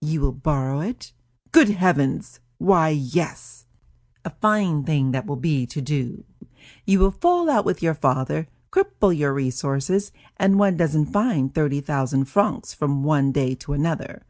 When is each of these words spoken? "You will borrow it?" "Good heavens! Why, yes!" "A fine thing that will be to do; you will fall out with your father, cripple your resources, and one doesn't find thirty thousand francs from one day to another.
"You 0.00 0.20
will 0.20 0.30
borrow 0.34 0.78
it?" 0.78 1.12
"Good 1.50 1.68
heavens! 1.70 2.38
Why, 2.58 2.90
yes!" 2.90 3.66
"A 4.24 4.30
fine 4.30 4.84
thing 4.84 5.10
that 5.10 5.26
will 5.26 5.34
be 5.34 5.66
to 5.66 5.80
do; 5.82 6.22
you 6.86 7.00
will 7.00 7.10
fall 7.10 7.50
out 7.50 7.64
with 7.64 7.82
your 7.82 7.94
father, 7.94 8.46
cripple 8.70 9.18
your 9.18 9.34
resources, 9.34 10.12
and 10.36 10.60
one 10.60 10.76
doesn't 10.76 11.06
find 11.06 11.52
thirty 11.52 11.80
thousand 11.80 12.26
francs 12.26 12.72
from 12.72 13.02
one 13.02 13.32
day 13.32 13.56
to 13.56 13.72
another. 13.72 14.22